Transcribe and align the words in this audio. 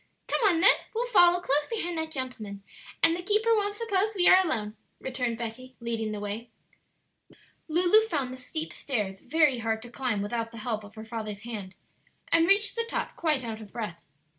"Come 0.25 0.39
on 0.49 0.61
then; 0.61 0.73
we'll 0.95 1.05
follow 1.05 1.39
close 1.41 1.67
behind 1.69 1.95
that 1.99 2.11
gentleman, 2.11 2.63
and 3.03 3.15
the 3.15 3.21
keeper 3.21 3.53
won't 3.53 3.75
suppose 3.75 4.15
we 4.15 4.27
are 4.27 4.43
alone," 4.43 4.75
returned 4.99 5.37
Betty, 5.37 5.75
leading 5.79 6.11
the 6.11 6.19
way. 6.19 6.49
Lulu 7.67 8.01
found 8.07 8.33
the 8.33 8.37
steep 8.37 8.73
stairs 8.73 9.19
very 9.19 9.59
hard 9.59 9.79
to 9.83 9.91
climb 9.91 10.23
without 10.23 10.51
the 10.51 10.57
help 10.57 10.83
of 10.83 10.95
her 10.95 11.05
father's 11.05 11.43
hand, 11.43 11.75
and 12.31 12.47
reached 12.47 12.75
the 12.75 12.87
top 12.89 13.15
quite 13.15 13.43
out 13.45 13.61
of 13.61 13.71
breath. 13.71 14.01